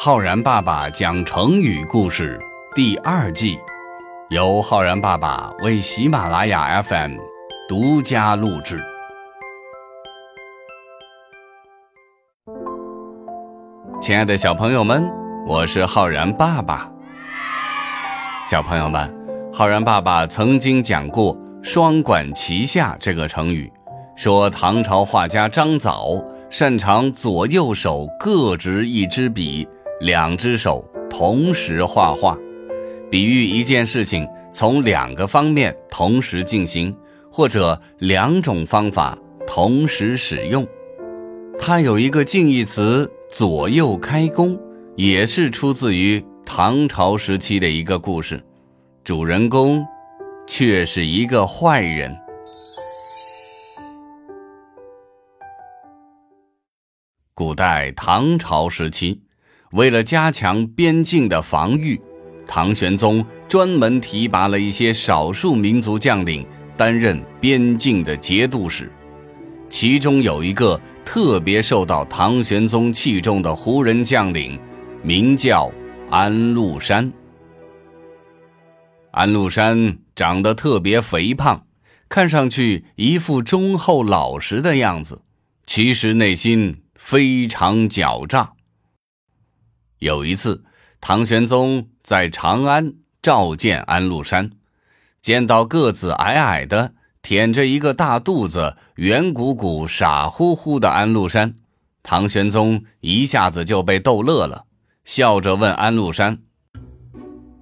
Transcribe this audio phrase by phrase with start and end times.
[0.00, 2.38] 浩然爸爸讲成语故事
[2.72, 3.58] 第二季，
[4.30, 7.16] 由浩然爸爸为喜马拉雅 FM
[7.68, 8.80] 独家录制。
[14.00, 15.04] 亲爱的小朋友们，
[15.44, 16.88] 我是浩然爸爸。
[18.48, 19.12] 小朋友们，
[19.52, 23.68] 浩然爸爸曾经讲过“双管齐下”这个成语，
[24.14, 29.68] 说唐朝画家张藻擅长左右手各执一支笔。
[30.00, 32.38] 两只手同时画画，
[33.10, 36.96] 比喻一件事情从两个方面同时进行，
[37.32, 40.64] 或者两种方法同时使用。
[41.58, 44.56] 它有一个近义词“左右开弓”，
[44.94, 48.40] 也是出自于唐朝时期的一个故事，
[49.02, 49.84] 主人公
[50.46, 52.16] 却是一个坏人。
[57.34, 59.20] 古代唐朝时期。
[59.72, 62.00] 为了加强边境的防御，
[62.46, 68.90] 唐玄宗专门提拔了一些少数民族将领担任边境的节度使。
[69.68, 74.58] 其中有一个特别受到唐玄宗器重的胡人将领，
[75.02, 75.70] 名叫
[76.08, 77.12] 安禄山。
[79.10, 81.66] 安禄山长得特别肥胖，
[82.08, 85.20] 看上去一副忠厚老实的样子，
[85.66, 88.52] 其实内心非常狡诈。
[89.98, 90.64] 有一次，
[91.00, 94.50] 唐玄宗在长安召见安禄山，
[95.20, 101.56] 见到个子矮矮的、腆着一个大肚子、圆鼓鼓、傻乎乎的安禄山，
[102.02, 104.64] 唐玄宗一下子就被逗乐了，
[105.04, 106.38] 笑着问安禄山：“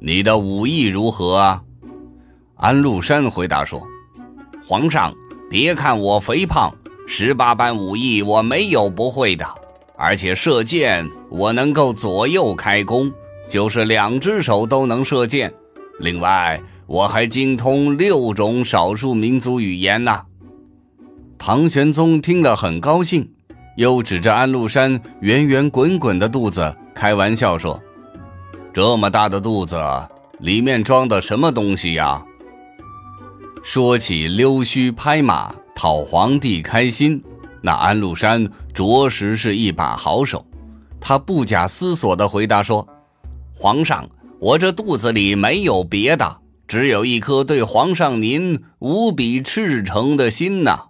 [0.00, 1.62] 你的武艺如何啊？”
[2.56, 3.86] 安禄山回答说
[4.66, 5.14] ：“皇上，
[5.48, 6.74] 别看我肥胖，
[7.06, 9.46] 十八般武艺我没有不会的。”
[9.96, 13.12] 而且射箭，我能够左右开弓，
[13.50, 15.52] 就是两只手都能射箭。
[16.00, 20.20] 另外，我还精通六种少数民族语言呢。
[21.38, 23.28] 唐玄宗听了很高兴，
[23.76, 27.80] 又指着安禄山圆圆滚滚的肚子，开玩笑说
[28.72, 29.76] ：“这么大的肚子，
[30.40, 32.24] 里面装的什么东西呀？”
[33.62, 37.22] 说起溜须拍马，讨皇帝开心。
[37.66, 40.46] 那安禄山着实是一把好手，
[41.00, 42.86] 他不假思索地回答说
[43.56, 44.06] ：“皇上，
[44.38, 50.88] 我这肚子里没有别的，只有一颗对皇上您无比赤诚的心呐。”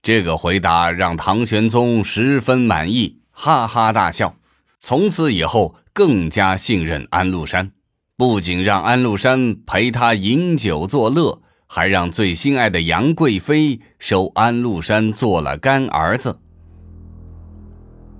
[0.00, 4.34] 这个回答让唐玄宗十分满意，哈哈大笑。
[4.80, 7.72] 从此以后，更加信任安禄山，
[8.16, 11.42] 不仅让安禄山陪他饮酒作乐。
[11.70, 16.36] 还让最心爱的杨贵妃收安禄山做了干儿子。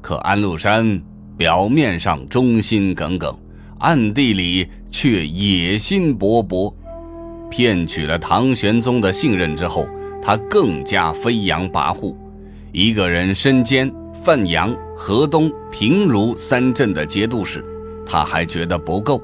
[0.03, 1.03] 可安禄山
[1.37, 3.37] 表面上忠心耿耿，
[3.79, 6.73] 暗地里却野心勃勃。
[7.51, 9.89] 骗取了唐玄宗的信任之后，
[10.23, 12.15] 他更加飞扬跋扈。
[12.71, 13.91] 一个人身兼
[14.23, 17.65] 范阳、河东、平卢三镇的节度使，
[18.05, 19.23] 他还觉得不够，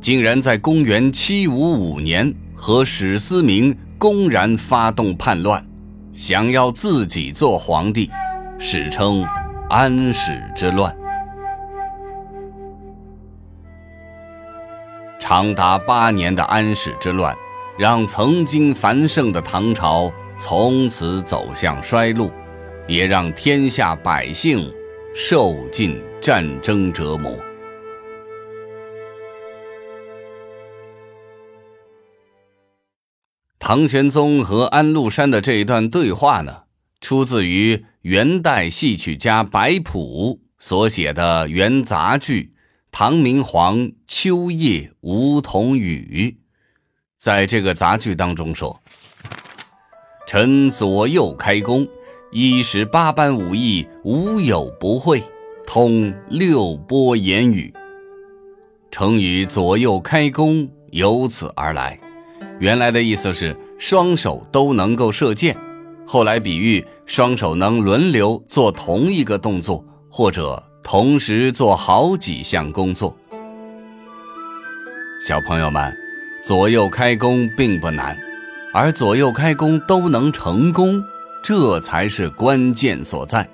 [0.00, 2.34] 竟然在公元七五五年。
[2.56, 5.64] 和史思明公然发动叛乱，
[6.12, 8.10] 想要自己做皇帝，
[8.58, 9.22] 史称
[9.68, 10.96] 安史之乱。
[15.20, 17.36] 长达八年的安史之乱，
[17.78, 22.30] 让曾经繁盛的唐朝从此走向衰落，
[22.88, 24.72] 也让天下百姓
[25.14, 27.36] 受尽战争折磨。
[33.68, 36.58] 唐玄宗和安禄山的这一段对话呢，
[37.00, 42.52] 出自于元代戏曲家白朴所写的元杂剧
[42.92, 46.36] 《唐明皇秋夜梧桐雨》。
[47.18, 48.80] 在这个杂剧当中说
[50.28, 51.88] ：“臣左右开弓，
[52.30, 55.20] 一十八般武艺无有不会，
[55.66, 57.74] 通六波言语。”
[58.92, 61.98] 成语“左右开弓”由此而来。
[62.58, 65.56] 原来的意思是双手都能够射箭，
[66.06, 73.14] 后来比喻双手能轮流做同一个动作，或者同时做好几项工作。
[75.26, 75.92] 小朋友们，
[76.44, 78.16] 左右开弓并不难，
[78.72, 81.02] 而左右开弓都能成功，
[81.42, 83.46] 这才是关键所在。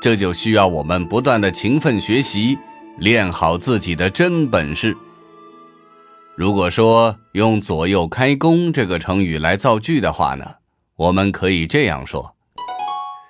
[0.00, 2.58] 这就需要我们不断的勤奋学习，
[2.98, 4.96] 练好自己的真本事。
[6.34, 10.54] 如果说用“左右开弓”这个成语来造句的话呢，
[10.96, 12.34] 我们可以这样说：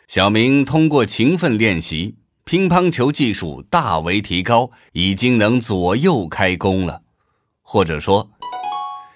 [0.07, 2.15] 小明通过勤奋练习，
[2.45, 7.03] 乒乓球技术大为提高，已经能左右开弓了。
[7.63, 8.31] 或者说，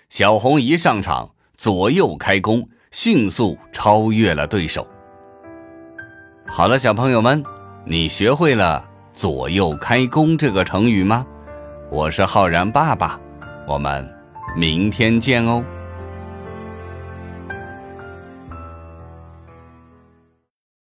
[0.09, 4.85] 小红一上场，左右开弓，迅速超越了对手。
[6.49, 7.45] 好了，小朋友们，
[7.85, 8.85] 你学会了
[9.15, 11.25] “左右开弓”这个成语吗？
[11.89, 13.21] 我是浩然爸爸，
[13.67, 14.09] 我们
[14.55, 15.63] 明天见哦。